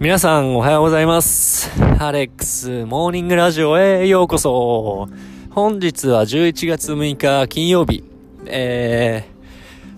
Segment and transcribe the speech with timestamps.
[0.00, 1.70] 皆さんおはようございます。
[2.00, 5.08] アレックスモーニングラジオへようこそ。
[5.50, 8.02] 本日は11月6日金曜日。
[8.46, 9.24] え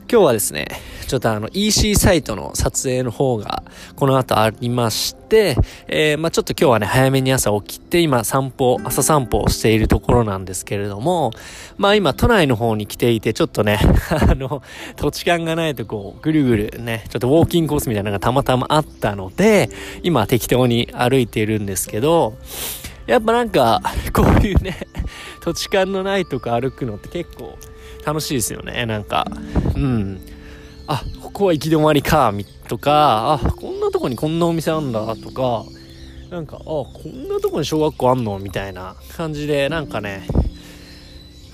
[0.07, 0.67] ー、今日はですね、
[1.13, 3.65] ちょっとあの EC サイトの撮影の方が
[3.97, 11.31] この後ありまして、えー、まあちょっと今日はね、早めに朝起きて今散歩、朝散歩をしているところなんですけれども、
[11.77, 13.79] まあ今都内の方に来ていてちょっとね、
[14.27, 14.63] あの、
[14.97, 19.69] 土地勘がないとこう、ぐるぐるね、ちょっとウォーキングコースみたいなのがたまたまあったので、
[20.03, 22.39] 今適当に歩いているんですけど、
[23.05, 23.83] やっぱなんか、
[24.15, 24.79] こういうね、
[25.43, 27.59] 土地勘のないとこ歩くのって結構
[28.07, 29.27] 楽しいですよね、なんか。
[29.77, 30.21] うん。
[30.87, 32.33] あ、ここは行き止まりか、
[32.69, 35.65] とか、あ、こんなとこにこんなお店あんだ、とか、
[36.31, 38.39] なんか、あ、こんなとこに小学校あんの？
[38.39, 40.27] みたいな感じで、なんかね、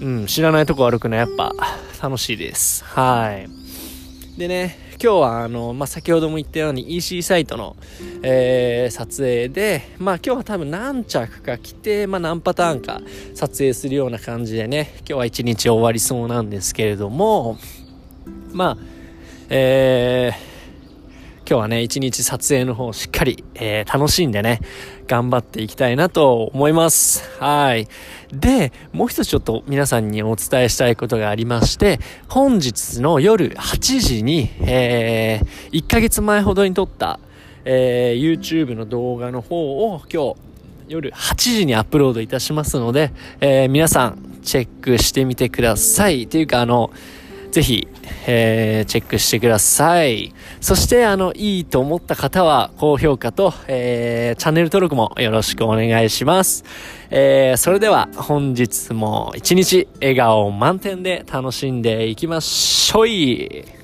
[0.00, 1.52] うん、知らないとこ歩くのやっぱ
[2.00, 2.84] 楽しいです。
[2.84, 3.48] はい。
[4.38, 7.76] でね、今日はあの、まあ、先ほども言ったように EC サイトの、
[8.22, 13.00] えー撮影で、まあ今日は多分何着か来て、まあ何パターンか
[13.34, 17.58] 撮影するような感じでね、今日は一日終わりそうなんですけれども、
[18.52, 18.97] まあ、
[19.50, 20.48] えー
[21.50, 24.60] 今日はね、一日撮影の方しっかり、えー楽しんでね、
[25.06, 27.26] 頑張っていきたいなと思います。
[27.40, 27.88] はい。
[28.30, 37.18] で、もう一つちょっと皆さんにお伝えしたいことがありまして、本日の夜8時に、えー、1ヶ月前ほどに撮った、
[37.64, 40.36] えー YouTube の動画の方を今日、
[40.88, 43.10] 夜8時にアップロードいたしますので、
[43.40, 46.24] えー皆さんチェックしてみてください。
[46.24, 46.90] っていうか、あの、
[47.50, 47.88] ぜひ、
[48.26, 50.32] えーチェックしてください。
[50.60, 56.64] そして、あの、いいと思った方は、高評価と、えーチャンネル登録もよろしくお願いします。
[57.10, 63.77] えーそれでは、本日も一日、笑顔満点で楽しんでいきましょい。